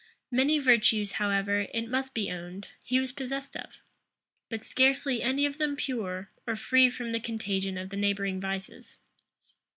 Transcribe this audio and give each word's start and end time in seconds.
Many 0.31 0.57
virtues, 0.57 1.11
however, 1.11 1.67
it 1.71 1.87
must 1.87 2.15
be 2.15 2.31
owned, 2.31 2.69
he 2.83 2.99
was 2.99 3.11
possessed 3.11 3.55
of, 3.55 3.83
but 4.49 4.63
scarce 4.63 5.05
any 5.05 5.45
of 5.45 5.59
them 5.59 5.75
pure, 5.75 6.27
or 6.47 6.55
free 6.55 6.89
from 6.89 7.11
the 7.11 7.19
contagion 7.19 7.77
of 7.77 7.89
the 7.91 7.97
neighboring 7.97 8.41
vices. 8.41 8.99